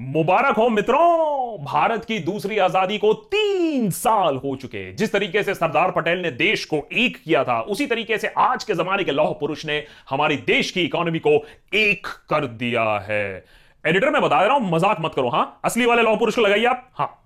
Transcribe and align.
मुबारक 0.00 0.56
हो 0.56 0.68
मित्रों, 0.68 1.64
भारत 1.64 2.04
की 2.04 2.18
दूसरी 2.18 2.58
आज़ादी 2.58 2.98
को 2.98 3.12
तीन 3.14 3.90
साल 3.90 4.36
हो 4.36 4.56
चुके 4.56 4.92
जिस 4.92 5.12
तरीके 5.12 5.42
से 5.42 5.54
सरदार 5.54 5.90
पटेल 5.90 6.18
ने 6.18 6.30
देश 6.30 6.64
को 6.64 6.88
एक 6.92 7.16
किया 7.24 7.44
था, 7.44 7.60
उसी 7.60 7.86
तरीके 7.86 8.18
से 8.18 8.28
आज 8.28 8.64
के 8.64 8.74
जमाने 8.74 9.04
के 9.04 9.12
लौह 9.12 9.32
पुरुष 9.32 9.66
ने 9.66 9.84
हमारी 10.10 10.36
देश 10.36 10.70
की 10.70 10.82
इकोनॉमी 10.82 11.18
को 11.18 11.44
एक 11.74 12.06
कर 12.06 12.46
दिया 12.46 12.84
है। 12.98 13.44
एडिटर 13.84 14.10
मैं 14.10 14.22
बता 14.22 14.40
रहा 14.40 14.56
हूँ, 14.56 14.70
मज़ाक 14.70 14.96
मत 15.00 15.12
करो, 15.14 15.28
हाँ? 15.28 15.60
असली 15.64 15.86
वाले 15.86 16.02
लौह 16.02 16.16
पुरुष 16.16 16.36
को 16.36 16.42
लगाइए 16.42 16.64
आप। 16.64 16.90
हाँ। 16.94 17.22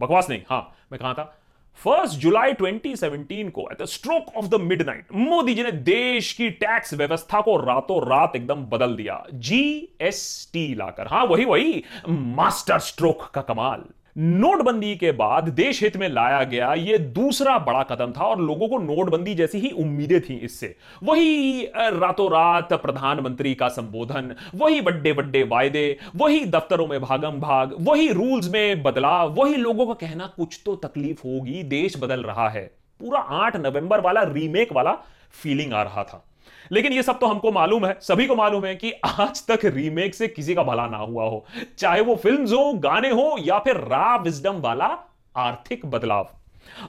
बकवास 0.00 0.30
नहीं, 0.30 0.40
हाँ। 0.50 0.76
मैं 0.92 1.00
कहा 1.00 1.14
था? 1.14 1.39
फ़र्स्ट 1.76 2.18
जुलाई 2.18 2.52
2017 2.52 3.50
को 3.50 3.68
at 3.72 3.82
the 3.82 3.84
stroke 3.84 4.36
of 4.36 4.46
the 4.46 4.54
midnight 4.54 5.06
Modi 5.12 5.54
ji 5.54 5.62
ने 5.62 5.72
देश 5.72 6.32
की 6.32 6.50
टैक्स 6.50 6.94
व्यवस्था 6.94 7.40
को 7.40 7.56
रातों 7.56 8.08
रात 8.08 8.36
एकदम 8.36 8.64
बदल 8.64 8.96
दिया। 8.96 9.24
जीएसटी 9.34 10.74
लाकर। 10.74 11.06
हाँ 11.06 11.24
वही 11.24 11.44
वही 11.44 11.84
मास्टर 12.08 12.78
स्ट्रोक 12.78 13.30
का 13.34 13.42
कमाल। 13.42 13.84
नोटबंदी 14.16 14.94
के 14.96 15.10
बाद 15.12 15.48
देश 15.48 15.82
हित 15.82 15.96
में 15.96 16.08
लाया 16.08 16.42
गया 16.44 16.72
यह 16.74 16.98
दूसरा 17.12 17.58
बड़ा 17.58 17.82
कदम 17.82 18.12
था 18.12 18.24
और 18.24 18.40
लोगों 18.40 18.68
को 18.68 18.78
नोटबंदी 18.78 19.34
जैसी 19.34 19.58
ही 19.58 19.70
उम्मीदें 19.70 20.20
थी 20.20 20.34
इससे। 20.34 20.74
वही 21.02 21.62
रातों 21.76 22.30
रात 22.30 22.72
प्रधानमंत्री 22.72 23.54
का 23.54 23.68
संबोधन, 23.68 24.34
वही 24.54 24.80
बड्डे 24.80 25.12
बड्डे 25.12 25.42
वायदे, 25.42 25.96
वही 26.16 26.44
दफ्तरों 26.46 26.86
में 26.86 27.00
भागम 27.00 27.40
भाग 27.40 27.76
वही 27.80 28.08
रूल्स 28.08 28.50
में 28.50 28.82
बदलाव, 28.82 29.34
वही 29.34 29.56
लोगों 29.56 29.86
का 29.86 29.94
कहना, 29.96 30.26
कुछ 30.26 30.60
तो 30.64 30.74
तकलीफ़ 30.76 31.20
होगी, 31.26 31.62
देश 31.62 31.96
बदल 31.96 32.22
रहा 32.22 32.48
है। 32.48 32.64
पूरा 33.00 33.20
आठ 33.20 33.56
नवंबर 33.56 34.00
वाला 34.00 34.22
रीमेक 34.22 34.72
वाला 34.72 34.92
फीलिंग 35.32 35.72
आ 35.72 35.82
रहा 35.82 36.02
था। 36.04 36.24
लेकिन 36.72 36.92
ये 36.92 37.02
सब 37.02 37.18
तो 37.18 37.26
हमको 37.26 37.52
मालूम 37.52 37.86
है, 37.86 37.96
सभी 38.02 38.26
को 38.26 38.36
मालूम 38.36 38.64
है 38.64 38.74
कि 38.76 38.92
आज 39.04 39.46
तक 39.46 39.64
रीमेक 39.64 40.14
से 40.14 40.28
किसी 40.28 40.54
का 40.54 40.62
भला 40.62 40.86
ना 40.86 40.96
हुआ 40.96 41.24
हो। 41.24 41.44
चाहे 41.78 42.00
वो 42.00 42.16
फ़िल्म 42.16 42.46
हो, 42.46 42.72
गाने 42.72 43.10
हो, 43.10 43.36
या 43.40 43.58
फिर 43.58 43.76
रा 43.76 44.16
विजडम 44.16 44.60
वाला 44.60 44.96
आर्थिक 45.36 45.86
बदलाव। 45.86 46.28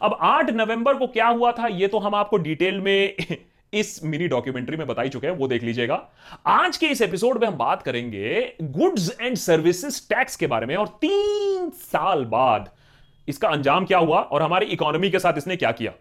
अब 0.02 0.17
8 0.22 0.50
नवंबर 0.50 0.94
को 0.94 1.08
क्या 1.08 1.27
हुआ 1.27 1.52
था, 1.52 1.67
ये 1.67 1.88
तो 1.88 2.00
हम 2.00 2.16
आपको 2.16 2.38
डिटेल 2.38 2.80
में 2.81 3.16
इस 3.73 4.03
मिनी 4.03 4.27
डॉक्यूमेंट्री 4.27 4.77
में 4.77 4.85
बताई 4.88 5.09
चुके 5.09 5.27
हैं, 5.27 5.35
वो 5.35 5.47
देख 5.47 5.63
लीजिएगा। 5.63 6.02
आज 6.47 6.78
के 6.78 6.88
इस 6.88 7.02
एपिसोड 7.02 7.41
में 7.41 7.47
हम 7.47 7.55
बात 7.55 7.81
करेंगे 7.81 8.53
गुड्स 8.61 9.09
एंड 9.22 9.38
सर्विसेज़ 9.38 10.02
टैक्स 10.09 10.35
के 10.35 10.47
बारे 10.47 10.66
में, 10.66 10.75
और 10.75 10.88
तीन 11.02 11.69
साल 11.69 12.25
बाद 12.25 12.69
इसका 13.28 13.50
अंजाम 13.50 13.85
क्या 13.85 13.97
हुआ, 13.97 14.19
और 14.19 14.41
हमारी 14.41 14.66
इकोनॉमी 14.66 15.09
के 15.09 15.19
साथ 15.19 15.38
इसने 15.38 15.55
क्या 15.55 15.72
किया। 15.72 15.91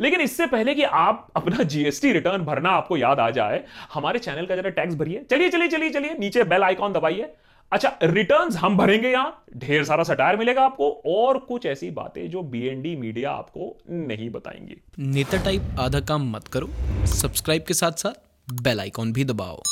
लेकिन 0.00 0.20
इससे 0.20 0.46
पहले 0.46 0.74
कि 0.74 0.82
आप 0.82 1.28
अपना 1.36 1.62
जीएसटी 1.62 2.12
रिटर्न 2.12 2.42
भरना 2.42 2.70
आपको 2.70 2.96
याद 2.96 3.20
आ 3.20 3.30
जाए, 3.30 3.64
हमारे 3.94 4.18
चैनल 4.18 4.46
का 4.46 4.56
जरा 4.56 4.70
टैक्स 4.70 4.94
भरिए। 4.94 5.24
चलिए 5.30 5.48
चलिए 5.48 5.68
चलिए 5.68 5.90
चलिए, 5.90 6.14
नीचे 6.18 6.44
बेल 6.44 6.62
आइकॉन 6.62 6.92
दबाइए। 6.92 7.34
अच्छा 7.72 7.92
रिटर्न्स 8.02 8.56
हम 8.56 8.76
भरेंगे 8.76 9.08
यहाँ। 9.08 9.44
ढेर 9.56 9.84
सारा 9.84 10.04
सटायर 10.04 10.36
मिलेगा 10.36 10.62
आपको 10.62 10.90
और 11.06 11.38
कुछ 11.38 11.66
ऐसी 11.66 11.90
बातें 11.90 12.30
जो 12.30 12.42
बीएनडी 12.42 12.96
मीडिया 12.96 13.30
आपको 13.30 13.76
नहीं 13.90 14.30
बताएँगे। 14.30 14.76
नेता 14.98 15.44
टाइप 15.44 15.76
आधा 15.80 16.00
काम 16.00 16.30
मत 16.30 16.48
करो। 16.48 16.68
सब्सक्राइब 17.06 17.64
के 17.68 17.74
साथ 17.74 17.92
साथ 17.92 18.62
बेल 18.62 18.80
आइकॉन 18.80 19.12
भी 19.12 19.24
दबाओ। 19.24 19.62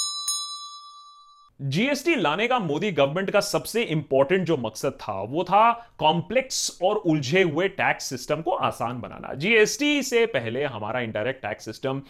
जीएसटी 1.60 2.14
लाने 2.14 2.46
का 2.48 2.58
मोदी 2.58 2.90
गवर्नमेंट 2.92 3.30
का 3.30 3.40
सबसे 3.40 3.82
इंपॉर्टेंट 3.82 4.44
जो 4.46 4.56
मकसद 4.56 4.92
था, 4.92 5.12
वो 5.12 5.44
था 5.44 5.70
कॉम्प्लेक्स 5.98 6.78
और 6.82 6.96
उलझे 6.96 7.42
हुए 7.42 7.68
टैक्स 7.68 8.04
सिस्टम 8.04 8.40
को 8.42 8.50
आसान 8.50 9.00
बनाना। 9.00 9.32
जीएसटी 9.34 10.02
से 10.02 10.24
पहले 10.26 10.64
हमारा 10.64 11.00
indirect 11.00 11.40
tax 11.42 11.64
system 11.64 12.02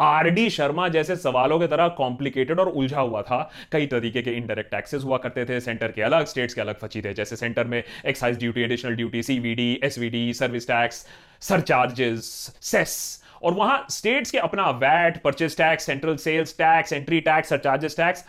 RD 0.00 0.48
Sharma 0.50 0.86
जैसे 0.88 1.16
सवालों 1.16 1.58
की 1.60 1.66
तरह 1.66 1.88
कॉम्प्लिकेटेड 1.98 2.60
और 2.60 2.68
उलझा 2.68 3.00
हुआ 3.00 3.22
था। 3.22 3.50
कई 3.72 3.86
तरीके 3.86 4.22
के 4.22 4.30
इंडायरेक्ट 4.32 4.70
टैक्सेस 4.70 5.02
हुआ 5.04 5.18
करते 5.18 5.44
थे 5.44 5.58
सेंटर 5.60 5.92
के 5.92 6.02
अलग 6.02 6.24
स्टेट्स 6.26 6.54
के 6.54 6.60
अलग 6.60 6.78
फची 6.78 7.02
थे, 7.02 7.12
जैसे 7.14 7.36
सेंटर 7.36 7.66
में 7.66 7.82
excise 8.06 8.38
duty 8.38 8.62
additional 8.62 8.96
duty 8.96 9.22
CVD 9.22 9.78
SVD 9.84 10.32
service 10.34 10.68
tax 10.68 11.04
surcharges 11.42 12.24
cess 12.62 13.20
और 13.42 13.52
वहाँ 13.54 13.86
स्टेट्स 13.90 14.30
के 14.30 14.38
अपना 14.38 14.70
VAT 14.72 15.20
purchase 15.22 15.56
tax 15.56 15.86
central 15.86 16.16
sales 16.16 16.56
tax 16.58 16.92
entry 16.92 17.20
tax 17.20 17.48
surcharges 17.48 17.96
tax 17.96 18.24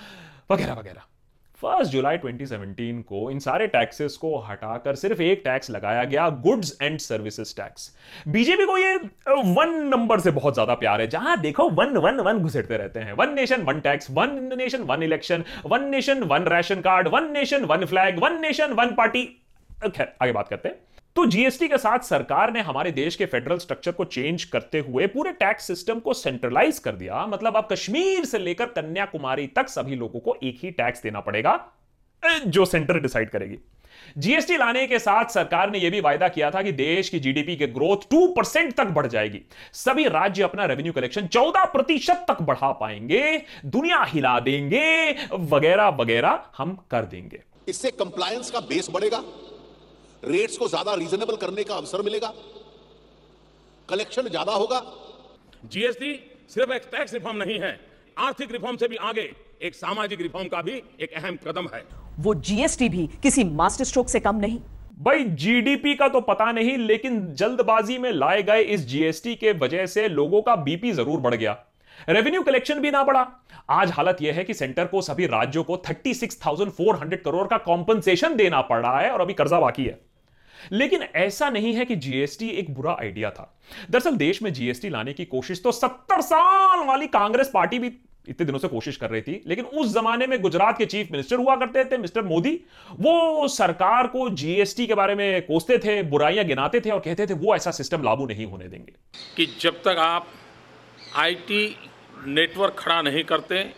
वगैरह 0.49 0.73
वगैरह। 0.73 1.01
फ़र्स्ट 1.61 1.91
जुलाई 1.91 2.17
2017 2.17 3.01
को 3.01 3.29
इन 3.31 3.39
सारे 3.39 3.67
टैक्सेस 3.67 4.15
को 4.17 4.37
हटाकर 4.39 4.95
सिर्फ़ 4.95 5.21
एक 5.21 5.41
टैक्स 5.45 5.69
लगाया 5.69 6.03
गया, 6.03 6.27
goods 6.29 6.77
and 6.81 6.99
services 6.99 7.55
tax. 7.55 7.95
BJP 8.27 8.65
को 8.65 8.77
ये 8.77 8.95
वन 9.53 9.73
नंबर 9.93 10.19
से 10.19 10.31
बहुत 10.31 10.53
ज़्यादा 10.53 10.73
प्यार 10.73 11.01
है। 11.01 11.07
जहाँ 11.07 11.39
देखो, 11.41 11.69
वन 11.69 11.97
वन 11.97 12.19
वन 12.19 12.39
घुसेड़ते 12.39 12.77
रहते 12.77 12.99
हैं। 12.99 13.13
One 13.13 13.33
nation, 13.33 13.61
one 13.61 13.79
tax, 13.79 14.11
one 14.11 14.51
nation, 14.57 14.83
one 14.83 15.03
election, 15.03 15.43
one 15.65 15.89
nation, 15.89 16.23
one 16.23 16.43
ration 16.47 16.81
card, 16.81 17.07
one 17.07 17.31
nation, 17.31 17.65
one 17.65 17.85
flag, 17.85 18.19
one 18.19 18.39
nation, 18.41 18.73
one 18.73 18.93
party. 18.95 19.25
खैर, 19.87 20.13
आगे 20.21 20.31
बात 20.31 20.47
करते 20.47 20.69
हैं। 20.69 20.75
तो 21.15 21.25
जीएसटी 21.25 21.67
के 21.67 21.77
साथ 21.77 21.99
सरकार 21.99 22.51
ने 22.53 22.61
हमारे 22.61 22.91
देश 22.91 23.15
के 23.15 23.25
फेडरल 23.25 23.57
स्ट्रक्चर 23.57 23.91
को 23.91 24.05
चेंज 24.05 24.43
करते 24.43 24.79
हुए 24.79 25.05
पूरे 25.07 25.31
टैक्स 25.31 25.67
सिस्टम 25.67 25.99
को 25.99 26.13
सेंट्रलाइज 26.13 26.79
कर 26.79 26.95
दिया। 26.95 27.25
मतलब 27.25 27.57
अब 27.57 27.67
कश्मीर 27.71 28.25
से 28.25 28.39
लेकर 28.39 28.65
कन्याकुमारी 28.71 29.45
तक 29.47 29.69
सभी 29.69 29.95
लोगों 29.95 30.19
को 30.19 30.35
एक 30.43 30.59
ही 30.63 30.71
टैक्स 30.71 31.03
देना 31.03 31.19
पड़ेगा 31.19 31.59
जो 32.23 32.65
सेंटर 32.65 32.99
डिसाइड 32.99 33.29
करेगी। 33.29 33.57
जीएसटी 34.17 34.57
लाने 34.57 34.85
के 34.87 34.99
साथ 34.99 35.29
सरकार 35.29 35.71
ने 35.71 35.79
यह 35.79 35.91
भी 35.91 36.01
वायदा 36.01 36.27
किया 36.27 36.51
था 36.51 36.61
कि 36.61 36.71
देश 36.73 37.09
की 37.09 37.19
जीडीपी 37.19 37.55
के 37.55 37.67
ग्रोथ 37.69 38.09
टू 38.11 38.27
परसेंट 38.27 38.75
तक 38.75 38.87
बढ़ 38.89 39.07
जाएगी। 39.07 39.41
सभी 39.73 40.07
राज्य 40.09 40.43
अपना 40.43 40.65
रेवेन्यू 40.65 40.93
कलेक्शन 40.93 41.27
चौदह 41.27 41.65
प्रतिशत 41.65 42.25
तक 42.27 42.41
बढ़ा 42.41 42.71
पाएँगे, 42.73 43.41
दुनिया 43.65 44.03
हिला 44.03 44.39
देंगे 44.41 45.11
वगैरह 45.31 45.87
वगैरह 45.93 46.43
हम 46.57 46.77
कर 46.91 47.05
देंगे। 47.05 47.43
इससे 47.67 47.91
कंप्लायंस 47.93 48.51
का 48.51 48.59
बेस 48.59 48.89
बढ़ेगा। 48.91 49.23
रेट्स 50.27 50.57
को 50.57 50.67
ज़्यादा 50.67 50.93
रीजनेबल 50.95 51.35
करने 51.37 51.63
का 51.63 51.75
अवसर 51.75 52.01
मिलेगा। 52.01 52.33
कलेक्शन 53.89 54.27
ज़्यादा 54.29 54.53
होगा। 54.53 54.81
जीएसटी 55.65 56.13
सिर्फ़ 56.49 56.71
एक 56.73 56.81
टैक्स 56.91 57.13
रिफॉर्म 57.13 57.37
नहीं 57.37 57.59
है। 57.59 57.79
आर्थिक 58.17 58.51
रिफॉर्म 58.51 58.77
से 58.77 58.87
भी 58.87 58.95
आगे 59.03 59.29
एक 59.61 59.75
सामाजिक 59.75 60.21
रिफॉर्म 60.21 60.47
का 60.47 60.61
भी 60.61 60.81
एक 61.01 61.13
अहम 61.15 61.37
कदम 61.45 61.67
है। 61.73 61.83
वो 62.19 62.33
जीएसटी 62.41 62.89
भी 62.89 63.07
किसी 63.23 63.43
मास्टर 63.43 63.85
स्ट्रोक 63.85 64.09
से 64.09 64.19
कम 64.21 64.35
नहीं। 64.37 64.59
भाई 64.99 65.23
जीडीपी 65.35 65.95
का 65.95 66.07
तो 66.07 66.21
पता 66.23 66.51
नहीं 66.51 66.77
लेकिन 66.77 67.25
जल्दबाजी 67.35 67.97
में 67.97 68.11
लाए 68.13 68.43
गए 68.43 68.61
इस 68.63 68.85
जीएसटी 68.87 69.35
के 69.35 69.51
वजह 69.53 69.85
से 69.87 70.07
लोगों 70.09 70.41
का 70.41 70.55
बीपी 70.57 70.91
ज़रूर 70.93 71.19
बढ़ 71.19 71.35
गया। 71.35 71.57
रेवेन्यू 72.09 72.41
कलेक्शन 72.43 72.79
भी 72.79 72.91
ना 72.91 73.03
बढ़ा। 73.03 73.27
आज 73.71 73.91
हालत 73.91 74.17
यह 74.21 74.33
है 74.33 74.43
कि 74.43 74.53
सेंटर 74.53 74.85
को 74.85 75.01
सभी 75.01 75.25
राज्यों 75.27 75.63
को 75.63 75.75
36,400 75.79 77.17
करोड़ 77.17 77.47
का 77.47 77.57
कॉम्पनसेशन 77.59 78.35
देना 78.35 78.61
पड़ 78.63 78.81
रहा 78.81 78.99
है 78.99 79.09
और 79.11 79.21
अभी 79.21 79.33
कर्जा 79.33 79.59
बाकी 79.59 79.85
है। 79.85 79.99
लेकिन 80.71 81.03
ऐसा 81.15 81.49
नहीं 81.49 81.73
है 81.73 81.85
कि 81.85 81.95
जीएसटी 81.95 82.49
एक 82.49 82.73
बुरा 82.73 82.97
आइडिया 83.01 83.29
था। 83.29 83.59
दरअसल 83.89 84.15
देश 84.15 84.41
में 84.41 84.53
जीएसटी 84.53 84.89
लाने 84.89 85.13
की 85.13 85.25
कोशिश 85.25 85.63
तो 85.63 85.71
सत्तर 85.71 86.21
साल 86.21 86.85
वाली 86.87 87.07
कांग्रेस 87.07 87.51
पार्टी 87.53 87.79
भी 87.79 87.91
इतने 88.29 88.45
दिनों 88.45 88.59
से 88.59 88.67
कोशिश 88.67 88.97
कर 88.97 89.09
रही 89.09 89.21
थी, 89.21 89.41
लेकिन 89.47 89.65
उस 89.65 89.93
जमाने 89.93 90.27
में 90.27 90.41
गुजरात 90.41 90.77
के 90.77 90.85
चीफ 90.85 91.11
मिनिस्टर 91.11 91.35
हुआ 91.35 91.55
करते 91.55 91.83
थे, 91.85 91.97
मिस्टर 91.97 92.21
मोदी। 92.21 92.59
वो 92.91 93.47
सरकार 93.47 94.07
को 94.07 94.29
जीएसटी 94.29 94.87
के 94.87 94.93
बारे 94.93 95.15
में 95.15 95.41
कोसते 95.41 95.77
थे, 95.77 96.03
बुराइयाँ 96.03 96.45
गिनाते 96.45 96.79
थे 96.79 96.89
और 96.89 96.99
कहते 96.99 97.27
थे, 97.27 97.33
वो 97.33 97.55
ऐसा 97.55 97.71
सिस्टम 97.71 98.03
लागू 98.03 98.25
नहीं 98.25 98.45
होने 98.45 98.67
देंगे। 98.67 98.93
कि 99.37 99.45
जब 99.59 99.81
तक 99.81 99.95
आप 99.99 100.27
आईटी 101.15 101.75
नेटवर्क 102.27 102.75
खड़ा 102.79 103.01
नहीं 103.01 103.23
करते 103.23 103.71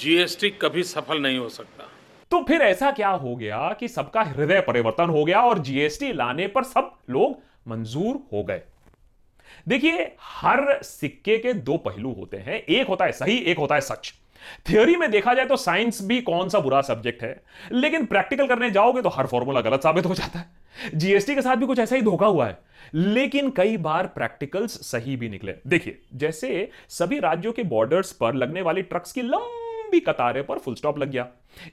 जीएसटी 0.00 0.50
कभी 0.50 0.82
सफल 0.82 1.18
नहीं 1.18 1.38
हो 1.38 1.48
सकता। 1.48 1.88
तो 2.34 2.42
फिर 2.42 2.62
ऐसा 2.62 2.90
क्या 2.90 3.08
हो 3.08 3.34
गया 3.36 3.58
कि 3.80 3.88
सबका 3.88 4.22
हृदय 4.22 4.60
परिवर्तन 4.60 5.08
हो 5.08 5.24
गया 5.24 5.40
और 5.40 5.58
जीएसटी 5.58 6.12
लाने 6.12 6.46
पर 6.46 6.64
सब 6.64 6.90
लोग 7.10 7.36
मंजूर 7.68 8.16
हो 8.32 8.42
गए? 8.44 8.62
देखिए, 9.68 10.00
हर 10.22 10.82
सिक्के 10.82 11.36
के 11.38 11.52
दो 11.52 11.76
पहलू 11.76 12.12
होते 12.12 12.36
हैं। 12.36 12.60
एक 12.60 12.88
होता 12.88 13.04
है 13.04 13.12
सही, 13.12 13.36
एक 13.36 13.58
होता 13.58 13.74
है 13.74 13.80
सच। 13.80 14.12
थियोरी 14.68 14.96
में 14.96 15.10
देखा 15.10 15.34
जाए 15.34 15.46
तो 15.46 15.56
साइंस 15.56 16.02
भी 16.02 16.20
कौन 16.22 16.48
सा 16.48 16.60
बुरा 16.60 16.80
सब्जेक्ट 16.82 17.22
है, 17.22 17.40
लेकिन 17.72 18.06
प्रैक्टिकल 18.06 18.46
करने 18.46 18.70
जाओगे 18.70 19.02
तो 19.02 19.08
हर 19.08 19.26
फॉर्मूला 19.26 19.60
गलत 19.60 19.82
साबित 19.82 20.06
हो 20.06 20.14
जाता 20.14 20.38
है। 20.38 20.90
जीएसटी 20.94 21.34
के 21.34 21.42
साथ 21.42 21.56
भी 21.56 21.66
कुछ 21.66 21.78
ऐसा 21.78 21.96
ही 21.96 22.02
धोखा 22.02 22.26
हुआ 22.26 22.46
है, 22.46 22.58
लेकिन 22.94 23.50
कई 23.50 23.76
बार 23.78 24.06
प्रैक्टिकल्स 24.06 24.80
सही 24.90 25.16
भी 25.16 25.28
निकले। 25.28 25.54
देखिए, 25.66 26.00
जैसे 26.14 26.70
सभी 26.90 27.18
राज्यों 27.20 27.52
के 27.52 27.62
बॉर्डर्स 27.64 28.12
पर 28.12 28.34
लगने 28.34 28.62
वाली 28.62 28.82
ट्रक्स 28.82 29.12
की 29.12 29.22
लंबी 29.22 29.63
कतारें 30.00 30.42
पर 30.46 30.58
फुल 30.58 30.74
स्टॉप 30.74 30.98
लग 30.98 31.10
गया। 31.10 31.26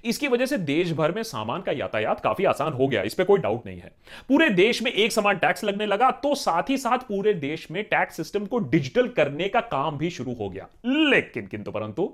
इसकी 0.05 0.27
वजह 0.27 0.45
से 0.45 0.57
देश 0.57 0.91
भर 0.91 1.11
में 1.11 1.21
सामान 1.23 1.61
का 1.61 1.71
यातायात 1.71 2.19
काफ़ी 2.19 2.45
आसान 2.45 2.73
हो 2.73 2.87
गया, 2.87 3.01
इस 3.01 3.13
पर 3.13 3.23
कोई 3.23 3.39
डाउट 3.39 3.65
नहीं 3.65 3.79
है। 3.79 3.91
पूरे 4.29 4.49
देश 4.49 4.81
में 4.83 4.91
एक 4.91 5.11
समान 5.11 5.37
टैक्स 5.37 5.63
लगने 5.63 5.85
लगा 5.85 6.11
तो 6.11 6.35
साथ 6.35 6.69
ही 6.69 6.77
साथ 6.77 6.97
पूरे 6.97 7.33
देश 7.33 7.67
में 7.71 7.83
टैक्स 7.83 8.17
सिस्टम 8.17 8.45
को 8.45 8.59
डिजिटल 8.59 9.07
करने 9.07 9.47
का 9.47 9.61
काम 9.61 9.97
भी 9.97 10.09
शुरू 10.09 10.33
हो 10.33 10.49
गया। 10.49 10.67
लेकिन, 10.85 11.47
किंतु 11.47 11.71
परंतु, 11.71 12.11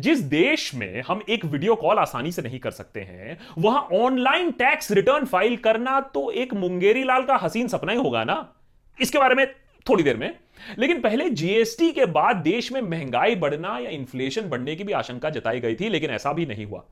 जिस 0.00 0.20
देश 0.20 0.74
में 0.74 1.02
हम 1.02 1.22
एक 1.28 1.44
वीडियो 1.44 1.74
कॉल 1.74 1.98
आसानी 1.98 2.32
से 2.32 2.42
नहीं 2.42 2.58
कर 2.58 2.70
सकते 2.70 3.00
हैं, 3.00 3.38
वहाँ 3.58 3.88
ऑनलाइन 3.92 4.50
टैक्स 4.50 4.90
रिटर्न 4.92 5.24
फ़ाइल 5.24 5.56
करना 5.56 6.00
तो 6.00 6.30
एक 6.30 6.54
मुंगेरी 6.54 7.04
का 7.06 7.36
हसीन 7.36 7.68
सपना 7.68 7.92
ही 7.92 7.98
होगा 7.98 8.24
ना? 8.24 8.54
इसके 9.00 9.18
बारे 9.18 9.34
में 9.34 9.46
थोड़ी 9.88 10.04
देर 10.04 10.16
में 10.16 10.34
लेकिन 10.78 11.00
पहले 11.00 11.30
जीएसटी 11.30 11.92
के 11.92 12.06
बाद 12.06 12.36
देश 12.36 12.72
में 12.72 12.80
महँगाई 12.80 13.34
बढ़ना 13.34 13.78
या 13.78 13.90
इन्फ्लेशन 13.90 14.42
बढ़ने 14.42 14.76
की 14.76 14.84
भी 14.84 14.92
आशंका 14.92 15.30
जताई 15.30 15.60
गई 15.60 15.74
थी 15.74 15.88
लेकिन 15.88 16.10
ऐसा 16.10 16.32
भी 16.32 16.46
नहीं 16.46 16.66
हुआ। 16.66 16.84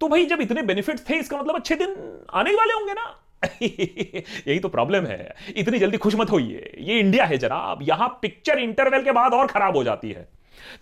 तो 0.00 0.08
भाई 0.08 0.26
जब 0.26 0.40
इतने 0.40 0.62
बेनिफिट 0.62 0.98
थे 1.10 1.16
इसका 1.16 1.38
मतलब 1.38 1.54
अच्छे 1.54 1.74
दिन 1.74 2.24
आने 2.34 2.54
वाले 2.54 2.74
होंगे 2.74 2.92
ना? 2.92 3.20
यही 4.48 4.58
तो 4.58 4.68
प्रॉब्लम 4.68 5.06
है। 5.06 5.34
इतनी 5.56 5.78
जल्दी 5.78 5.96
खुश 5.96 6.14
मत 6.14 6.30
होइए। 6.30 6.76
ये 6.78 6.98
इंडिया 6.98 7.24
है 7.24 7.38
जनाब। 7.38 7.78
यहाँ 7.82 8.18
पिक्चर 8.22 8.58
इंटरवल 8.58 9.02
के 9.02 9.12
बाद 9.12 9.32
और 9.32 9.46
खराब 9.46 9.76
हो 9.76 9.84
जाती 9.84 10.10
है। 10.10 10.28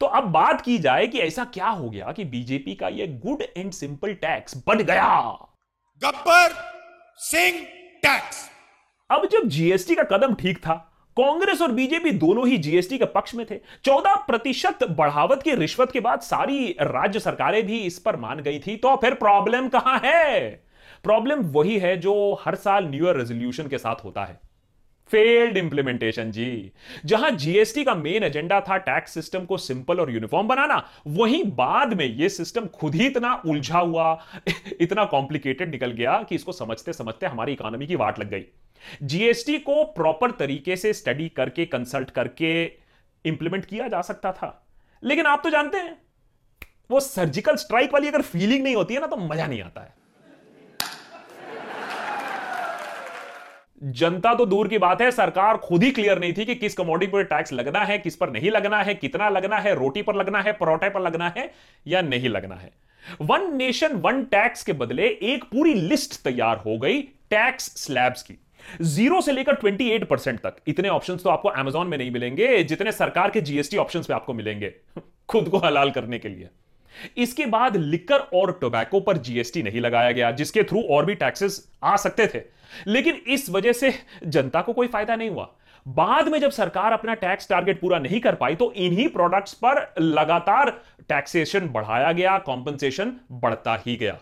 तो 0.00 0.06
अब 0.06 0.24
बात 0.24 0.60
की 0.60 0.78
जाए 0.78 1.06
कि 1.06 1.18
ऐसा 1.18 1.44
क्या 1.44 1.68
हो 1.68 1.90
गया 1.90 2.12
कि 2.12 2.24
बीजेपी 2.24 2.74
का 2.74 2.88
ये 2.88 3.06
गुड 3.06 3.42
एंड 3.56 3.72
सिंपल 3.72 4.14
टैक्स 4.14 4.62
बढ़ 4.66 4.82
गया। 4.82 5.20
गब्बर 6.02 6.54
सिंह 7.18 7.62
टैक्स। 8.02 8.50
अब 9.10 9.26
जब 9.26 9.48
जीएसटी 9.48 9.94
का 9.94 10.02
कदम 10.02 10.34
ठीक 10.34 10.58
था 10.58 10.87
कांग्रेस 11.18 11.62
और 11.62 11.72
बीजेपी 11.72 12.10
दोनों 12.10 12.48
ही 12.48 12.58
जीएसटी 12.58 12.98
के 12.98 13.04
पक्ष 13.04 13.34
में 13.34 13.46
थे। 13.50 13.60
चौदह 13.84 14.14
प्रतिशत 14.14 14.78
बढ़ावत 14.90 15.42
की 15.42 15.54
रिश्वत 15.54 15.92
के 15.92 16.00
बाद 16.00 16.20
सारी 16.20 16.76
राज्य 16.80 17.20
सरकारें 17.20 17.66
भी 17.66 17.78
इस 17.78 17.98
पर 17.98 18.16
मान 18.16 18.40
गई 18.40 18.58
थी। 18.58 18.76
तो 18.76 18.96
फिर 18.96 19.14
प्रॉब्लम 19.14 19.68
कहाँ 19.68 20.00
है? 20.04 20.48
प्रॉब्लम 21.02 21.40
वही 21.40 21.78
है 21.78 21.96
जो 21.96 22.42
हर 22.44 22.54
साल 22.54 22.84
न्यू 22.84 23.06
ईयर 23.06 23.16
रेजोल्यूशन 23.16 23.68
के 23.68 23.78
साथ 23.78 24.04
होता 24.04 24.24
है। 24.24 24.40
फेल्ड 25.10 25.56
इंप्लीमेंटेशन 25.56 26.30
जी। 26.30 26.72
जहाँ 27.04 27.30
जीएसटी 27.30 27.84
का 27.84 27.94
मेन 27.94 28.24
एजेंडा 28.24 28.60
था 28.60 28.76
टैक्स 28.76 29.14
सिस्टम 29.14 29.44
को 29.44 29.56
सिंपल 29.56 30.00
और 30.00 30.10
यूनिफॉर्म 30.10 30.48
बनाना, 30.48 30.84
वहीं 31.06 31.44
बाद 31.44 31.94
में 31.94 32.04
यह 32.06 32.28
सिस्टम 32.28 32.66
खुद 32.66 32.94
ही 32.94 33.06
इतना 33.06 33.42
उलझा 33.46 33.78
हुआ, 33.78 34.20
इतना 34.80 35.04
कॉम्प्लिकेटेड 35.04 35.70
निकल 35.70 35.92
गया 35.92 36.22
कि 36.22 36.34
इसको 36.34 36.52
समझते 36.52 36.92
समझते 36.92 37.26
हमारी 37.26 37.52
इकोनॉमी 37.52 37.86
की 37.86 37.96
वाट 37.96 38.18
लग 38.18 38.30
गई। 38.30 38.44
जीएसटी 39.02 39.58
को 39.58 39.84
प्रॉपर 39.84 40.30
तरीके 40.30 40.76
से 40.76 40.92
स्टडी 40.92 41.28
करके 41.28 41.66
कंसल्ट 41.66 42.10
करके 42.10 42.52
इंप्लीमेंट 43.24 43.64
किया 43.64 43.88
जा 43.88 44.00
सकता 44.02 44.32
था। 44.32 44.50
लेकिन 45.02 45.26
आप 45.26 45.40
तो 45.44 45.50
जानते 45.50 45.78
हैं, 45.78 45.96
वो 46.90 47.00
सर्जिकल 47.00 47.56
स्ट्राइक 47.56 47.92
वाली 47.92 48.08
अगर 48.08 48.22
फीलिंग 48.22 48.62
नहीं 48.64 48.76
होती 48.76 48.94
है 48.94 49.00
ना 49.00 49.06
तो 49.06 49.16
मज़ा 49.18 49.46
नहीं 49.46 49.62
आता 49.62 49.80
है। 49.80 49.96
जनता 53.82 54.32
तो 54.34 54.44
दूर 54.46 54.68
की 54.68 54.78
बात 54.78 55.00
है, 55.02 55.10
सरकार 55.10 55.56
खुद 55.56 55.82
ही 55.82 55.90
क्लियर 55.90 56.18
नहीं 56.18 56.32
थी 56.32 56.44
कि 56.44 56.54
किस 56.54 56.74
कमोडिटी 56.74 57.12
पर 57.12 57.24
टैक्स 57.24 57.52
लगना 57.52 57.80
है, 57.80 57.98
किस 57.98 58.16
पर 58.16 58.30
नहीं 58.30 58.50
लगना 58.50 58.82
है, 58.82 58.94
कितना 58.94 59.28
लगना 59.28 59.56
है, 59.56 59.74
रोटी 59.74 60.02
पर 60.02 60.14
लगना 60.14 60.40
है, 60.40 60.52
परोठे 60.52 60.88
पर 60.88 61.00
लगना 61.00 61.28
है 61.36 61.50
या 61.86 62.00
नहीं 62.02 62.28
लगना 62.28 62.54
है। 62.54 62.70
वन 63.20 63.52
नेशन 63.56 63.94
वन 63.96 64.22
टैक्स 64.24 64.64
के 64.64 64.72
बदले 64.72 65.06
एक 65.06 65.44
पूरी 65.44 65.74
लिस्ट 65.74 66.22
तैयार 66.24 66.56
हो 66.56 66.76
गई 66.78 67.00
टैक्स 67.30 67.64
स्लैब्स 67.76 68.22
की। 68.22 68.38
ज़ीरो 68.82 69.20
से 69.20 69.32
लेकर 69.32 69.54
28 69.54 70.04
परसेंट 70.04 70.40
तक। 70.40 70.56
इतने 70.66 70.88
ऑप्शंस 70.88 71.22
तो 71.22 71.30
आपको 71.30 71.48
अमेजोन 71.48 71.86
में 71.86 71.98
नहीं 71.98 72.10
मिलेंगे, 72.10 72.64
जितने 72.64 72.92
सरकार 72.92 73.30
के 73.30 73.40
जीएसटी 73.40 73.76
ऑप्शंस 73.76 74.06
पे 74.06 74.14
आपको 74.14 74.34
मिलेंगे, 74.34 74.74
खुद 75.28 75.48
को 75.48 75.58
हलाल 75.58 75.90
करने 75.90 76.18
के 76.18 76.28
लिए। 76.28 76.48
इसके 77.16 77.46
बाद 77.46 77.76
लिकर 77.76 78.18
और 78.18 78.58
टोबैको 78.60 79.00
पर 79.00 79.16
जीएसटी 79.16 79.62
नहीं 79.62 79.80
लगाया 79.80 80.12
गया, 80.12 80.30
जिसके 80.30 80.62
थ्रू 80.62 80.82
और 80.82 81.06
भी 81.06 81.14
टैक्सेस 81.14 81.72
आ 81.84 81.96
सकते 81.96 82.26
थे। 82.26 82.42
लेकिन 82.86 83.14
इस 83.14 83.50
वजह 83.50 83.72
से 83.72 83.94
जनता 84.26 84.62
को 84.62 84.72
कोई 84.72 84.86
फ़ायदा 84.86 85.16
नहीं 85.16 85.30
हुआ। 85.30 85.54
बाद 85.88 86.28
में 86.28 86.40
जब 86.40 86.50
सरकार 86.50 86.92
अपना 86.92 87.14
टैक्स 87.14 87.48
टारगेट 87.48 87.80
पूरा 87.80 87.98
नहीं 87.98 88.20
कर 88.20 88.34
पाई 88.34 88.54
तो 88.54 88.72
इन्हीं 88.72 89.08
प्रोडक्ट्स 89.08 89.52
पर 89.52 89.94
लगातार 90.00 90.82
टैक्सेशन 91.08 91.68
बढ़ाया 91.68 92.12
गया 92.12 92.38
कॉम्पनसेशन 92.38 93.12
बढ़ता 93.32 93.82
ही 93.86 93.96
गया। 93.96 94.18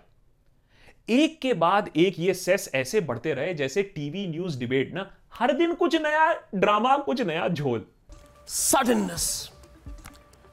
एक 1.08 1.38
के 1.40 1.52
बाद 1.54 1.90
एक 1.96 2.18
ये 2.18 2.32
सेस 2.34 2.70
ऐसे 2.74 3.00
बढ़ते 3.00 3.34
रहे 3.34 3.52
जैसे 3.54 3.82
टीवी 3.94 4.26
न्यूज़ 4.28 4.58
डिबेट 4.58 4.94
ना 4.94 5.10
हर 5.38 5.52
दिन 5.56 5.74
कुछ 5.74 5.94
नया 5.96 6.32
ड्रामा 6.54 6.96
कुछ 6.98 7.20
नया 7.20 7.48
झोल। 7.48 7.84
Suddenness, 8.48 9.26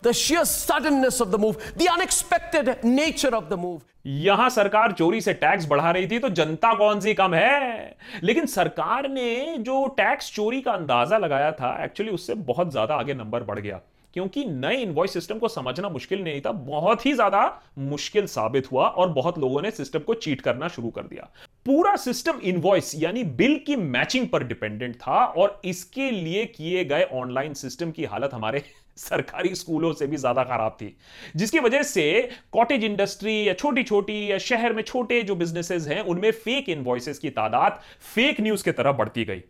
the 0.03 0.13
sheer 0.13 0.43
suddenness 0.45 1.19
of 1.25 1.31
the 1.31 1.39
move, 1.43 1.57
the 1.77 1.87
unexpected 1.89 2.69
nature 2.83 3.33
of 3.39 3.49
the 3.49 3.57
move. 3.57 3.81
यहाँ 4.05 4.49
सरकार 4.49 4.91
चोरी 4.91 5.21
से 5.21 5.33
टैक्स 5.33 5.67
बढ़ा 5.67 5.91
रही 5.91 6.07
थी 6.07 6.19
तो 6.19 6.29
जनता 6.29 6.73
कौन 6.77 6.99
सी 6.99 7.13
कम 7.13 7.33
है? 7.33 7.95
लेकिन 8.23 8.45
सरकार 8.45 9.07
ने 9.09 9.57
जो 9.59 9.85
टैक्स 9.97 10.31
चोरी 10.33 10.61
का 10.61 10.71
अंदाज़ा 10.71 11.17
लगाया 11.17 11.51
था 11.51 11.73
एक्चुअली 11.83 12.11
उससे 12.11 12.33
बहुत 12.49 12.71
ज़्यादा 12.71 12.95
आगे 12.95 13.13
नंबर 13.13 13.43
बढ़ 13.43 13.59
गया। 13.59 13.79
क्योंकि 14.13 14.43
नए 14.45 14.75
इन्वॉइस 14.77 15.13
सिस्टम 15.13 15.39
को 15.39 15.47
समझना 15.47 15.89
मुश्किल 15.89 16.23
नहीं 16.23 16.41
था, 16.41 16.51
बहुत 16.51 17.05
ही 17.05 17.13
ज़्यादा 17.13 17.61
मुश्किल 17.79 18.25
साबित 18.27 18.71
हुआ 18.71 18.87
और 18.87 19.09
बहुत 19.09 19.39
लोगों 19.39 19.61
ने 19.61 19.71
सिस्टम 19.71 19.99
को 19.99 20.13
चीट 20.15 20.41
करना 20.41 20.67
शुरू 20.67 20.89
कर 20.89 21.01
दिया। 21.03 21.29
पूरा 21.65 21.95
सिस्टम 21.95 22.39
इन्वॉइस 22.43 22.91
यानी 22.95 23.23
बिल 23.33 23.57
की 23.67 23.75
मैचिंग 23.75 24.27
पर 24.27 24.43
डिपेंडेंट 24.43 24.95
था 24.97 25.23
और 25.25 25.61
इसके 25.65 26.09
लिए 26.11 26.45
किए 26.47 26.83
गए 26.85 27.03
ऑनलाइन 27.13 27.53
सिस्टम 27.55 27.91
की 27.91 28.05
हालत 28.05 28.33
हमारे 28.33 28.63
सरकारी 28.97 29.53
स्कूलों 29.55 29.91
से 29.93 30.07
भी 30.07 30.17
ज़्यादा 30.17 30.43
खराब 30.43 30.77
थी, 30.81 30.95
जिसकी 31.35 31.59
वजह 31.59 31.83
से 31.83 32.29
कॉटेज 32.53 32.83
इंडस्ट्री 32.83 33.47
या 33.47 33.53
छोटी 33.53 33.83
छोटी 33.83 34.31
या 34.31 34.37
शहर 34.39 34.73
में 34.73 34.81
छोटे 34.83 35.21
जो 35.21 35.35
बिजनेसेस 35.35 35.87
हैं, 35.87 36.01
उनमें 36.01 36.31
फेक 36.33 36.69
इनवॉइसेस 36.69 37.19
की 37.19 37.29
तादाद 37.31 37.79
फेक 38.13 38.41
न्यूज़ 38.41 38.63
की 38.63 38.71
तरह 38.71 38.91
बढ़ती 38.91 39.25
गई। 39.25 39.41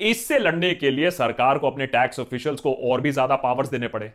इससे 0.00 0.38
लड़ने 0.38 0.74
के 0.74 0.90
लिए 0.90 1.10
सरकार 1.10 1.58
को 1.58 1.66
अपने 1.66 1.86
टैक्स 1.86 2.20
ऑफिशियल्स 2.20 2.60
को 2.60 2.72
और 2.84 3.00
भी 3.00 3.10
ज़्यादा 3.10 3.36
पावर्स 3.36 3.68
देने 3.68 3.88
पड़े। 3.88 4.12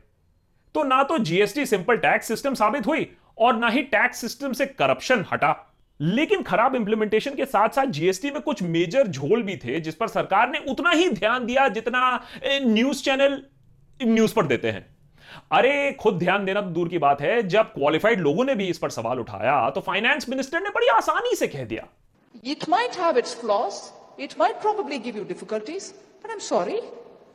तो 0.75 0.83
ना 0.83 1.01
तो 1.03 1.17
जीएसटी 1.19 1.65
सिंपल 1.65 1.97
टैक्स 1.97 2.27
सिस्टम 2.27 2.53
साबित 2.53 2.87
हुई 2.87 3.07
और 3.37 3.55
ना 3.55 3.69
ही 3.69 3.81
टैक्स 3.83 4.21
सिस्टम 4.21 4.53
से 4.53 4.65
करप्शन 4.65 5.25
हटा। 5.31 5.55
लेकिन 5.99 6.43
खराब 6.43 6.75
इंप्लीमेंटेशन 6.75 7.35
के 7.35 7.45
साथ 7.45 7.69
साथ 7.69 7.85
जीएसटी 7.87 8.31
में 8.31 8.41
कुछ 8.41 8.61
मेजर 8.63 9.07
झोल 9.07 9.43
भी 9.43 9.55
थे 9.57 9.79
जिस 9.79 9.95
पर 9.95 10.07
सरकार 10.07 10.49
ने 10.49 10.59
उतना 10.69 10.91
ही 10.91 11.09
ध्यान 11.09 11.45
दिया 11.45 11.67
जितना 11.69 12.19
न्यूज़ 12.45 13.03
चैनल 13.03 13.41
न्यूज़ 13.99 14.33
पर 14.35 14.45
देते 14.45 14.71
हैं। 14.71 14.85
अरे, 15.51 15.91
खुद 15.91 16.17
ध्यान 16.19 16.45
देना 16.45 16.61
तो 16.61 16.69
दूर 16.69 16.89
की 16.89 16.97
बात 16.97 17.21
है। 17.21 17.41
जब 17.47 17.73
क्वालिफाइड 17.73 18.19
लोगों 18.19 18.45
ने 18.45 18.55
भी 18.55 18.67
इस 18.67 18.77
पर 18.77 18.89
सवाल 18.89 19.19
उठाया 19.19 19.69
तो 19.69 19.81
फाइनेंस 19.81 20.29
मिनिस्टर 20.29 20.61
ने 20.61 20.69
बड़ी 20.69 20.87
आसानी 20.89 21.35
से 21.35 21.47
कह 21.47 21.65
दिया। 21.65 21.87
It 22.45 22.67
might 22.69 22.95
have 22.97 23.17
it 24.23 24.37
might 24.37 24.61
probably 24.61 24.99
give 24.99 25.15
you 25.15 25.23
difficulties, 25.25 25.93
but 26.21 26.31
I'm 26.31 26.41
sorry, 26.47 26.79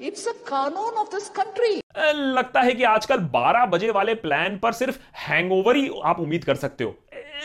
it's 0.00 0.26
a 0.26 0.34
canon 0.50 0.98
of 1.02 1.10
this 1.14 1.28
country. 1.38 1.80
लगता 2.14 2.60
है 2.60 2.72
कि 2.72 2.82
आजकल 2.82 3.18
12 3.34 3.66
बजे 3.66 3.90
वाले 3.90 4.14
प्लान 4.14 4.58
पर 4.58 4.72
सिर्फ़ 4.72 4.98
हैंगओवर 5.18 5.76
ही 5.76 5.90
आप 6.04 6.20
उम्मीद 6.20 6.44
कर 6.44 6.54
सकते 6.54 6.84
हो। 6.84 6.94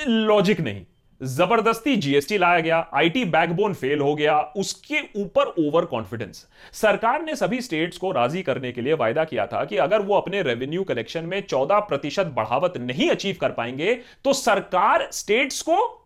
लॉजिक 0.08 0.60
नहीं। 0.60 0.86
ज़बरदस्ती 1.22 1.96
जीएसटी 1.96 2.38
लाया 2.38 2.60
गया 2.60 2.78
आईटी 2.96 3.24
बैकबोन 3.26 3.74
फेल 3.74 4.00
हो 4.00 4.14
गया 4.16 4.40
उसके 4.58 5.02
ऊपर 5.22 5.54
ओवर 5.66 5.86
कॉन्फिडेंस 5.86 6.46
सरकार 6.74 7.22
ने 7.22 7.36
सभी 7.36 7.62
स्टेट्स 7.62 7.98
को 7.98 8.12
राज़ी 8.12 8.42
करने 8.44 8.72
के 8.72 8.82
लिए 8.82 8.94
वायदा 8.94 9.24
किया 9.24 9.46
था 9.48 9.64
कि 9.66 9.78
अगर 9.78 10.02
वो 10.02 10.16
अपने 10.16 10.42
रेवेन्यू 10.42 10.84
कलेक्शन 10.84 11.26
में 11.26 11.42
14 11.48 11.80
प्रतिशत 11.80 12.32
बढ़ावत 12.36 12.78
नहीं 12.78 13.10
अचीव 13.10 13.38
कर 13.42 13.52
पाएँगे 13.52 13.94
तो 14.24 14.34
सरकार 14.34 15.08
स्टेट्स 15.12 15.62
को 15.62 16.01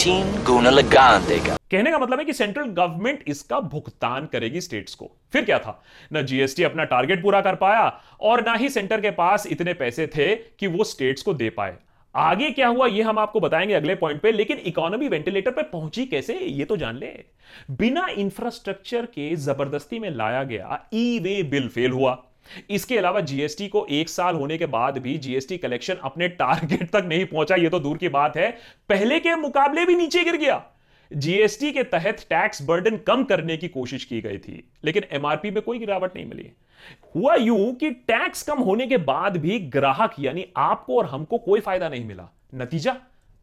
तीन 0.00 0.44
गुना 0.44 0.70
लगा 0.70 1.18
देगा। 1.18 1.56
कहने 1.70 1.90
का 1.90 1.98
मतलब 1.98 2.18
है 2.18 2.24
कि 2.24 2.32
सेंट्रल 2.32 2.64
गवर्नमेंट 2.64 3.24
इसका 3.28 3.60
भुगतान 3.60 4.26
करेगी 4.26 4.60
स्टेट्स 4.60 4.94
को। 4.94 5.10
फिर 5.32 5.44
क्या 5.44 5.58
था? 5.58 5.82
ना 6.12 6.22
जीएसटी 6.22 6.62
अपना 6.62 6.84
टारगेट 6.84 7.22
पूरा 7.22 7.40
कर 7.40 7.54
पाया 7.54 8.00
और 8.20 8.44
ना 8.46 8.54
ही 8.54 8.68
सेंटर 8.68 9.00
के 9.00 9.10
पास 9.10 9.46
इतने 9.46 9.74
पैसे 9.74 10.06
थे 10.06 10.36
कि 10.36 10.66
वो 10.66 10.84
स्टेट्स 10.84 11.22
को 11.22 11.34
दे 11.34 11.50
पाए। 11.50 11.76
आगे 12.14 12.50
क्या 12.50 12.68
हुआ, 12.68 12.86
ये 12.86 13.02
हम 13.02 13.18
आपको 13.18 13.40
बताएँगे 13.40 13.74
अगले 13.74 13.94
पॉइंट 13.94 14.20
पे, 14.20 14.32
लेकिन 14.32 14.58
इकोनॉमी 14.58 15.08
वेंटिलेटर 15.08 15.50
पे 15.50 15.62
पहुँची 15.62 16.06
कैसे, 16.06 16.34
ये 16.34 16.64
तो 16.64 16.76
जान 16.76 16.96
ले। 16.96 17.24
बिना 17.70 18.06
इंफ्रास्ट्रक्चर 18.08 19.06
के 19.06 19.36
ज़बरदस्ती 19.36 19.98
में 19.98 20.10
लाया 20.10 20.42
गया 20.42 20.84
ई 20.94 21.18
वे 21.18 21.42
बिल 21.42 21.68
फेल 21.68 21.90
हुआ। 21.90 22.22
इसके 22.70 22.98
अलावा 22.98 23.20
जीएसटी 23.22 23.68
को 23.68 23.86
एक 23.90 24.08
साल 24.08 24.34
होने 24.34 24.58
के 24.58 24.66
बाद 24.68 24.98
भी 24.98 25.16
जीएसटी 25.18 25.58
कलेक्शन 25.58 25.94
अपने 25.94 26.28
टारगेट 26.30 26.90
तक 26.90 27.04
नहीं 27.06 27.24
पहुँचा 27.26 27.56
यह 27.56 27.68
तो 27.68 27.80
दूर 27.80 27.98
की 27.98 28.08
बात 28.10 28.36
है। 28.36 28.50
पहले 28.88 29.20
के 29.20 29.34
मुकाबले 29.36 29.84
भी 29.86 29.94
नीचे 29.96 30.24
गिर 30.24 30.36
गया। 30.36 30.62
जीएसटी 31.10 31.70
के 31.72 31.82
तहत 31.84 32.26
टैक्स 32.30 32.62
बर्डन 32.62 32.96
कम 33.06 33.22
करने 33.24 33.56
की 33.56 33.68
कोशिश 33.68 34.04
की 34.04 34.20
गई 34.20 34.38
थी, 34.38 34.64
लेकिन 34.84 35.04
एमआरपी 35.12 35.50
में 35.50 35.62
कोई 35.62 35.78
गिरावट 35.78 36.16
नहीं 36.16 36.26
मिली। 36.26 36.50
हुआ 37.14 37.34
यूँ 37.34 37.74
कि 37.74 37.90
टैक्स 37.90 38.42
कम 38.42 38.58
होने 38.58 38.86
के 38.86 38.96
बाद 38.98 39.36
भी 39.36 39.58
ग्राहक, 39.70 40.14
यानी 40.20 40.46
आपको 40.56 40.98
और 40.98 41.06
हमको 41.06 41.38
कोई 41.38 41.60
फ़ायदा 41.60 41.88
नहीं 41.88 42.04
मिला। 42.04 42.28
नतीजा 42.54 42.92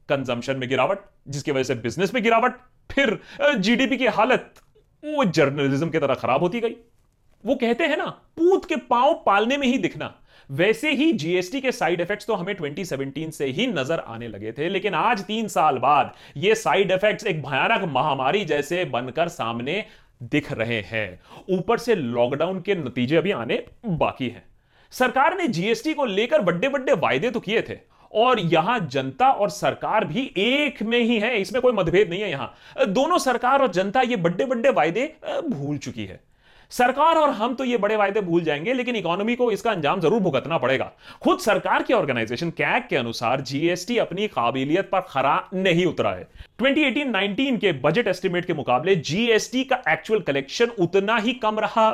कंजम्पशन 0.10 0.58
में 0.58 0.68
गिरावट, 0.70 1.00
जिसकी 1.28 1.52
वजह 1.52 1.64
से 1.64 1.76
बिज़नेस 1.78 2.14
में 2.14 2.24
गिरावट, 2.24 2.54
फिर 2.90 3.20
जीडीपी 3.58 3.98
की 3.98 4.06
हालत, 4.08 4.54
वो 5.04 5.26
जर्नलिज्म 5.26 5.90
की 5.90 6.00
तरह 6.00 6.16
खराब 6.16 6.42
होती 6.42 6.60
गई। 6.60 6.76
वो 7.48 7.56
कहते 7.56 7.84
हैं 7.84 7.98
ना, 7.98 8.06
पूत 8.38 8.66
के 8.66 8.76
पाँव 8.86 9.14
पालने 9.26 9.58
में 9.58 9.68
ही 9.68 9.78
दिखना। 9.80 10.14
वैसे 10.50 10.92
ही 10.92 11.12
जीएसटी 11.14 11.62
के 11.62 11.72
साइड 11.72 12.02
इफेक्ट्स 12.02 12.28
तो 12.28 12.34
हमें 12.34 12.56
2017 12.56 13.32
से 13.32 13.46
ही 13.48 13.68
नज़र 13.68 14.00
आने 14.00 14.28
लगे 14.28 14.52
थे, 14.52 14.70
लेकिन 14.70 14.94
आज 14.94 15.24
तीन 15.24 15.48
साल 15.48 15.78
बाद 15.78 16.14
ये 16.38 16.56
साइड 16.56 16.92
इफेक्ट्स 16.92 17.26
एक 17.26 17.42
भयानक 17.44 17.88
महामारी 17.90 18.44
जैसे 18.46 18.84
बनकर 18.88 19.28
सामने 19.30 19.84
दिख 20.24 20.52
रहे 20.52 20.82
हैं। 20.84 21.20
ऊपर 21.52 21.78
से 21.78 21.96
लॉकडाउन 21.96 22.62
के 22.62 22.76
नतीजे 22.76 23.16
अभी 23.16 23.32
आने 23.34 23.64
बाकी 23.88 24.30
हैं। 24.30 24.44
सरकार 24.94 25.38
ने 25.38 25.48
जीएसटी 25.50 25.94
को 25.94 26.06
लेकर 26.06 26.42
बड़े 26.42 26.70
बड़े 26.70 26.94
वायदे 26.94 27.30
तो 27.30 27.40
किए 27.40 27.62
थे, 27.62 27.78
और 28.12 28.40
यहाँ 28.42 28.80
जनता 28.82 29.30
और 29.32 29.50
सरकार 29.52 30.06
भी 30.06 30.32
एक 30.38 30.82
में 30.84 31.00
ही 31.00 31.20
है, 31.20 31.40
इसमें 31.42 31.62
कोई 31.62 31.74
मतभेद 31.74 32.10
नहीं 32.10 32.22
है 32.22 32.30
यहाँ। 32.30 32.54
दोनों 32.88 33.18
सरकार 33.20 33.62
और 33.62 33.72
जनता 33.74 34.02
ये 34.04 34.16
बड़े 34.18 34.46
बड़े 34.46 34.70
वायदे 34.72 35.14
भूल 35.44 35.78
चुकी 35.80 36.06
है। 36.06 36.20
सरकार 36.72 37.16
और 37.16 37.30
हम 37.30 37.54
तो 37.56 37.64
ये 37.64 37.78
बड़े 37.78 37.96
वायदे 37.96 38.22
भूल 38.22 38.44
जाएँगे, 38.44 38.74
लेकिन 38.74 38.96
इकोनॉमी 38.96 39.36
को 39.36 39.52
इसका 39.52 39.72
अंजाम 39.72 40.00
ज़रूर 40.02 40.20
भुगतना 40.22 40.58
पड़ेगा। 40.58 40.92
खुद 41.22 41.40
सरकार 41.40 41.84
की 41.84 41.94
ऑर्गेनाइजेशन 41.94 42.50
कैग 42.52 42.88
के 42.90 42.96
अनुसार 42.96 43.42
जीएसटी 43.42 43.98
अपनी 43.98 44.28
काबिलियत 44.28 44.90
पर 44.90 45.02
खरा 45.02 45.38
नहीं 45.54 45.86
उतरा 45.86 46.12
है। 46.12 46.28
2018-19 46.60 47.58
के 47.58 47.72
बजट 47.80 48.08
एस्टिमेट 48.08 48.46
के 48.46 48.54
मुकाबले 48.54 48.96
जीएसटी 48.96 49.64
का 49.64 49.82
एक्चुअल 49.90 50.20
कलेक्शन 50.20 50.72
उतना 50.80 51.18
ही 51.18 51.34
कम 51.36 51.60
रहा। 51.60 51.92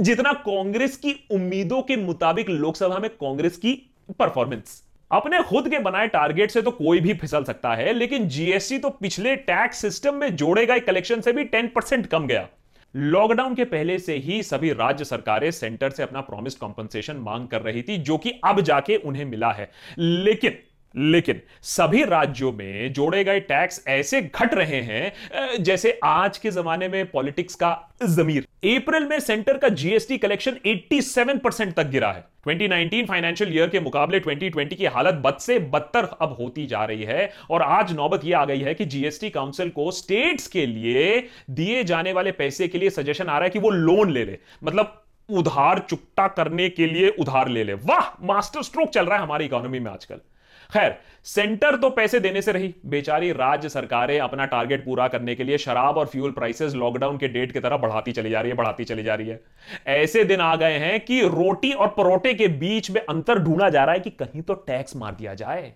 जितना 0.00 0.32
कांग्रेस 0.32 0.96
की 0.96 1.14
उम्मीदों 1.30 1.80
के 1.82 1.96
मुताबिक 1.96 2.50
लोकसभा 2.50 2.98
में 2.98 3.08
कांग्रेस 3.10 3.56
की 3.56 3.72
परफॉर्मेंस 4.18 4.82
अपने 5.10 5.42
खुद 5.42 5.68
के 5.68 5.78
बनाए 5.78 6.06
टारगेट 6.08 6.50
से 6.50 6.62
तो 6.62 6.70
कोई 6.70 7.00
भी 7.00 7.14
फिसल 7.14 7.44
सकता 7.44 7.74
है, 7.74 7.92
लेकिन 7.92 8.28
जीएसटी 8.28 8.78
तो 8.78 8.90
पिछले 8.90 9.34
टैक्स 9.36 9.78
सिस्टम 9.78 10.14
में 10.14 10.34
जोड़े 10.36 10.64
गए 10.66 10.80
कलेक्शन 10.82 11.20
से 11.20 11.32
भी 11.32 11.44
10 11.46 11.68
परसेंट 11.74 12.06
कम 12.06 12.26
गया। 12.26 12.46
लॉकडाउन 12.94 13.54
के 13.54 13.64
पहले 13.64 13.98
से 13.98 14.16
ही 14.16 14.42
सभी 14.42 14.72
राज्य 14.72 15.04
सरकारें 15.04 15.50
सेंटर 15.50 15.90
से 15.90 16.02
अपना 16.02 16.20
प्रॉमिस 16.20 16.54
कॉम्पनसेशन 16.54 17.16
मांग 17.16 17.48
कर 17.48 17.62
रही 17.62 17.82
थी, 17.82 17.96
जो 17.96 18.18
कि 18.18 18.30
अब 18.44 18.60
जाके 18.60 18.96
उन्हें 18.96 19.24
मिला 19.24 19.52
है। 19.52 19.70
लेकिन 19.98 20.58
लेकिन 20.94 21.40
सभी 21.62 22.04
राज्यों 22.04 22.52
में 22.52 22.92
जोड़े 22.92 23.22
गए 23.24 23.40
टैक्स 23.40 23.82
ऐसे 23.88 24.20
घट 24.22 24.54
रहे 24.54 24.80
हैं 24.82 25.62
जैसे 25.62 25.98
आज 26.04 26.38
के 26.38 26.50
जमाने 26.50 26.88
में 26.88 27.10
पॉलिटिक्स 27.10 27.54
का 27.54 27.72
जमीर। 28.02 28.46
अप्रैल 28.66 29.04
में 29.04 29.18
सेंटर 29.20 29.58
का 29.58 29.68
जीएसटी 29.68 30.18
कलेक्शन 30.18 30.56
87 30.66 31.38
परसेंट 31.38 31.74
तक 31.74 31.86
गिरा 31.86 32.12
है। 32.12 32.24
2019 32.46 33.06
फाइनेंशियल 33.06 33.56
ईयर 33.56 33.68
के 33.68 33.80
मुकाबले 33.80 34.20
2020 34.20 34.74
की 34.74 34.84
हालत 34.84 35.14
बद 35.14 35.36
से 35.40 35.58
बदतर 35.58 36.04
अब 36.20 36.36
होती 36.40 36.66
जा 36.66 36.84
रही 36.84 37.02
है 37.02 37.30
और 37.50 37.62
आज 37.62 37.92
नौबत 37.92 38.24
यह 38.24 38.38
आ 38.38 38.44
गई 38.44 38.60
है 38.60 38.74
कि 38.74 38.84
जीएसटी 38.84 39.30
काउंसिल 39.30 39.70
को 39.70 39.90
स्टेट्स 39.90 40.46
के 40.46 40.66
लिए 40.66 41.28
दिए 41.50 41.82
जाने 41.84 42.12
वाले 42.12 42.32
पैसे 42.32 42.68
के 42.68 42.78
लिए 42.78 42.90
सजेशन 42.90 43.26
आ 43.26 43.38
रहा 43.38 43.44
है 43.44 43.50
कि 43.50 43.58
वो 43.58 43.70
लोन 43.70 44.10
ले 44.10 44.24
ले। 44.24 44.38
मतलब 44.64 45.02
उधार 45.28 45.78
चुकता 45.78 46.28
करने 46.28 46.68
के 46.68 46.86
लिए 46.86 47.08
उधार 47.18 47.48
ले 47.48 47.64
ले। 47.64 47.74
वाह, 47.74 48.26
मास्टर 48.26 48.62
स्ट्रोक 48.62 48.90
चल 48.90 49.06
रहा 49.06 49.16
है 49.16 49.22
हमारी 49.22 49.44
इकोनॉमी 49.44 49.78
में 49.78 49.90
आजकल। 49.90 50.20
खैर 50.70 50.96
सेंटर 51.24 51.76
तो 51.76 51.90
पैसे 51.90 52.20
देने 52.20 52.42
से 52.42 52.52
रही। 52.52 52.74
बेचारी 52.86 53.30
राज्य 53.32 53.68
सरकारें 53.68 54.18
अपना 54.20 54.44
टारगेट 54.46 54.84
पूरा 54.84 55.06
करने 55.08 55.34
के 55.34 55.44
लिए 55.44 55.58
शराब 55.58 55.96
और 55.96 56.06
फ्यूल 56.06 56.30
प्राइसेस 56.30 56.74
लॉकडाउन 56.74 57.16
के 57.16 57.28
डेट 57.28 57.52
की 57.52 57.60
तरह 57.60 57.76
बढ़ाती 57.76 58.12
चली 58.12 58.30
जा 58.30 58.40
रही 58.40 58.50
है, 58.50 58.56
बढ़ाती 58.56 58.84
चली 58.84 59.02
जा 59.02 59.14
रही 59.14 59.28
है। 59.28 59.40
ऐसे 59.86 60.24
दिन 60.24 60.40
आ 60.40 60.54
गए 60.56 60.78
हैं 60.78 61.00
कि 61.00 61.20
रोटी 61.20 61.72
और 61.72 61.88
परोटे 61.88 62.34
के 62.34 62.48
बीच 62.48 62.90
में 62.90 63.00
अंतर 63.00 63.38
ढूंढा 63.38 63.68
जा 63.68 63.84
रहा 63.84 63.94
है 63.94 64.00
कि 64.00 64.10
कहीं 64.10 64.42
तो 64.42 64.54
टैक्स 64.54 64.96
मार 64.96 65.14
दिया 65.14 65.34
जाए। 65.34 65.72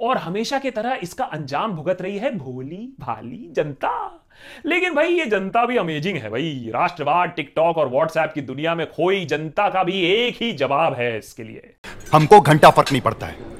और 0.00 0.16
हमेशा 0.16 0.58
की 0.58 0.70
तरह 0.70 0.98
इसका 1.02 1.24
अंजाम 1.24 1.72
भुगत 1.72 2.02
रही 2.02 2.18
है 2.18 2.34
भोली 2.34 2.88
भाली 3.00 3.48
जनता। 3.52 4.20
लेकिन 4.66 4.94
भाई, 4.94 5.08
ये 5.08 5.24
जनता 5.26 5.64
भी 5.66 5.76
अमेजिंग 5.76 6.18
है 6.18 6.30
भाई। 6.30 6.70
राष्ट्रवाद 6.74 7.32
टिकटॉक 7.36 7.78
और 7.78 7.88
व्हाट्सएप 7.88 8.32
की 8.34 8.40
दुनिया 8.40 8.74
में 8.74 8.86
खोई 8.86 9.24
जनता 9.24 9.68
का 9.68 9.82
भी 9.84 10.00
एक 10.06 10.36
ही 10.42 10.52
जवाब 10.52 10.94
है 10.94 11.16
इसके 11.18 11.42
लिए। 11.42 11.74
हमको 12.12 12.40
घंटा 12.40 12.70
फ़र्क 12.70 12.92
नहीं 12.92 13.02
पड़ता 13.02 13.26
है। 13.26 13.53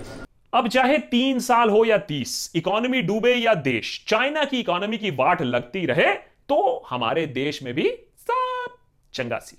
अब 0.55 0.69
चाहे 0.69 0.99
तीन 1.11 1.39
साल 1.39 1.71
हो 1.71 1.85
या 1.85 1.97
तीस, 1.99 2.53
इकोनॉमी 2.55 3.01
डूबे 3.03 3.35
या 3.35 3.55
देश, 3.55 4.05
चाइना 4.09 4.45
की 4.45 4.61
इकोनॉमी 4.61 4.99
की 4.99 5.11
वाट 5.11 5.43
लगती 5.43 5.85
रहे 5.87 6.13
तो 6.49 6.87
हमारे 6.91 7.27
देश 7.27 7.63
में 7.63 7.73
भी 7.75 7.89
सब 8.21 8.77
चंगा 9.15 9.39
सी। 9.39 9.57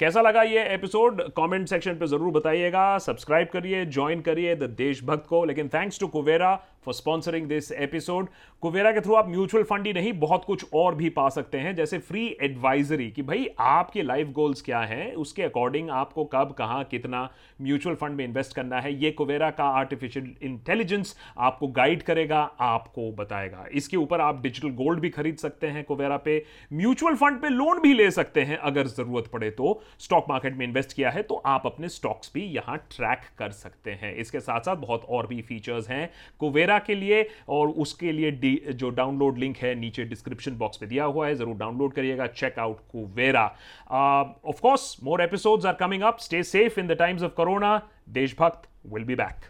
कैसा 0.00 0.20
लगा 0.20 0.40
ये 0.42 0.62
एपिसोड 0.64 1.20
कमेंट 1.36 1.66
सेक्शन 1.68 1.94
पे 1.96 2.06
ज़रूर 2.06 2.32
बताइएगा। 2.32 2.98
सब्सक्राइब 2.98 3.48
करिए 3.48 3.84
ज्वाइन 3.86 4.20
करिए 4.20 4.54
द 4.56 4.62
देशभक्त 4.78 5.26
को। 5.26 5.44
लेकिन 5.44 5.68
thanks 5.68 6.00
to 6.00 6.06
Kuvera 6.06 6.54
for 6.84 6.94
sponsoring 6.94 7.46
this 7.48 7.70
episode 7.72 8.28
Kuvera 8.62 8.90
के 8.92 9.00
थ्रू 9.00 9.14
आप 9.14 9.28
म्यूचुअल 9.28 9.64
फंड 9.64 9.86
ही 9.86 9.92
नहीं, 9.92 10.12
बहुत 10.12 10.44
कुछ 10.44 10.64
और 10.74 10.94
भी 10.94 11.08
पा 11.10 11.28
सकते 11.28 11.58
हैं। 11.58 11.74
जैसे 11.76 11.98
फ्री 11.98 12.26
एडवाइजरी 12.42 13.10
कि 13.10 13.22
भाई, 13.22 13.48
आपके 13.58 14.02
लाइफ 14.02 14.28
गोल्स 14.28 14.62
क्या 14.62 14.80
हैं? 14.80 15.14
उसके 15.14 15.42
अकॉर्डिंग 15.42 15.90
आपको 15.90 16.24
कब, 16.24 16.52
कहाँ, 16.58 16.82
कितना 16.84 17.28
म्यूचुअल 17.62 17.96
फंड 17.96 18.16
में 18.16 18.24
इन्वेस्ट 18.24 18.54
करना 18.56 18.80
है? 18.80 18.94
ये 18.94 19.10
कुवेरा 19.12 19.50
का 19.50 19.64
आर्टिफिशियल 19.78 20.30
इंटेलिजेंस 20.42 21.16
आपको 21.38 21.68
गाइड 21.70 22.02
करेगा, 22.02 22.42
आपको 22.60 23.10
बताएगा। 23.14 23.66
इसके 23.72 23.96
ऊपर 23.96 24.20
आप 24.20 24.42
डिजिटल 24.42 24.74
गोल्ड 24.74 25.00
भी 25.00 25.10
खरीद 25.10 25.36
सकते 25.38 25.66
हैं 25.66 25.84
कुवेरा 25.84 26.16
पे। 26.18 26.42
म्यूचुअल 26.72 27.16
फंड 27.16 27.40
पे 27.40 27.48
लोन 27.48 27.80
भी 27.80 27.94
ले 27.94 28.10
सकते 28.10 28.42
हैं 28.42 28.56
अगर 28.58 28.86
ज़रूरत 28.86 29.30
पड़े 29.32 29.50
तो। 29.50 29.80
स्टॉक 29.98 30.26
मार्केट 30.28 30.56
में 30.56 30.66
इन्वेस्ट 30.66 30.92
किया 30.92 31.10
है 31.10 31.22
तो 31.22 31.34
आप 31.46 31.66
अपने 31.66 31.88
स्टॉक्स 31.88 32.30
भी 32.34 32.44
यहाँ 32.46 32.76
ट्रैक 32.90 33.20
कर 33.38 33.50
सकते 33.52 33.90
हैं। 33.92 34.14
इसके 34.16 34.40
साथ 34.40 34.60
साथ 34.60 34.76
बहुत 34.76 35.04
और 35.08 35.26
भी 35.26 35.40
फीचर्स 35.42 35.88
हैं 35.88 36.10
कुवेरा 36.40 36.78
के 36.80 36.94
लिए, 36.94 37.22
और 37.48 37.68
उसके 37.68 38.12
लिए 38.12 38.72
जो 38.72 38.90
डाउनलोड 38.92 39.38
लिंक 39.38 39.56
है, 39.56 39.74
नीचे 39.74 40.04
डिस्क्रिप्शन 40.04 40.56
बॉक्स 40.58 40.82
में 40.82 40.88
दिया 40.88 41.04
हुआ 41.04 41.26
है, 41.26 41.34
ज़रूर 41.34 41.56
डाउनलोड 41.56 41.92
करिएगा 41.94 42.26
checkout 42.28 42.80
Kuvera. 42.92 43.44
Of course 43.90 44.96
more 45.04 45.22
episodes 45.22 45.66
are 45.66 45.74
coming 45.76 46.02
up 46.04 46.18
stay 46.20 46.42
safe 46.44 46.80
in 46.80 46.86
the 46.86 46.96
times 46.98 47.22
of 47.22 47.32
corona 47.34 47.80
Deshbhakt 48.10 48.68
will 48.86 49.04
be 49.04 49.14
back 49.16 49.44